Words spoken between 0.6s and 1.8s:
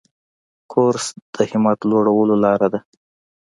کورس د همت